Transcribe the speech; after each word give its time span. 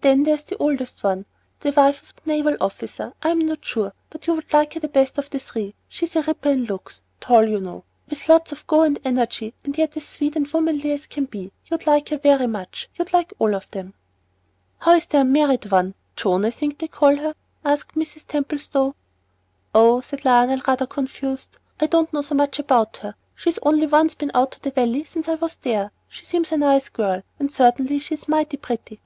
And 0.00 0.24
there's 0.24 0.44
the 0.44 0.56
oldest 0.58 1.02
one 1.02 1.26
the 1.60 1.72
wife 1.72 2.02
of 2.02 2.14
the 2.14 2.22
naval 2.30 2.56
officer, 2.60 3.14
I'm 3.20 3.40
not 3.40 3.64
sure 3.64 3.92
but 4.10 4.26
you 4.28 4.34
would 4.34 4.52
like 4.52 4.74
her 4.74 4.80
the 4.80 4.86
best 4.86 5.18
of 5.18 5.28
the 5.28 5.40
three. 5.40 5.74
She's 5.88 6.14
a 6.14 6.22
ripper 6.22 6.50
in 6.50 6.66
looks, 6.66 7.02
tall, 7.20 7.44
you 7.48 7.58
know, 7.58 7.82
with 8.08 8.28
lots 8.28 8.52
of 8.52 8.64
go 8.68 8.82
and 8.82 8.98
energy, 9.04 9.54
and 9.64 9.76
yet 9.76 9.96
as 9.96 10.06
sweet 10.06 10.36
and 10.36 10.46
womanly 10.46 10.92
as 10.92 11.06
can 11.06 11.24
be; 11.24 11.52
you'd 11.66 11.86
like 11.86 12.10
her 12.10 12.16
very 12.18 12.46
much, 12.46 12.88
you'd 12.94 13.12
like 13.12 13.32
all 13.40 13.54
of 13.56 13.68
them." 13.70 13.94
"How 14.78 14.92
is 14.94 15.06
the 15.06 15.18
unmarried 15.20 15.70
one? 15.70 15.94
Joan, 16.14 16.44
I 16.44 16.52
think 16.52 16.78
they 16.78 16.88
call 16.88 17.16
her," 17.16 17.34
asked 17.64 17.96
Mrs. 17.96 18.24
Templestowe. 18.28 18.94
"Oh!" 19.74 20.00
said 20.00 20.24
Lionel, 20.24 20.62
rather 20.66 20.86
confused, 20.86 21.58
"I 21.80 21.86
don't 21.86 22.12
know 22.12 22.22
so 22.22 22.36
much 22.36 22.58
about 22.60 22.98
her. 22.98 23.16
She's 23.34 23.58
only 23.62 23.86
once 23.88 24.14
been 24.14 24.30
out 24.32 24.52
to 24.52 24.60
the 24.62 24.70
valley 24.70 25.02
since 25.04 25.28
I 25.28 25.34
was 25.34 25.56
there. 25.56 25.90
She 26.08 26.24
seems 26.24 26.52
a 26.52 26.56
nice 26.56 26.88
girl, 26.88 27.22
and 27.40 27.50
certainly 27.52 27.98
she's 27.98 28.28
mighty 28.28 28.56
pretty." 28.58 29.00